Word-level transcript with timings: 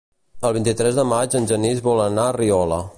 El 0.47 0.55
vint-i-tres 0.55 0.97
de 1.01 1.05
maig 1.11 1.37
en 1.41 1.47
Genís 1.53 1.85
vol 1.91 2.05
anar 2.11 2.29
a 2.31 2.37
Riola. 2.43 2.87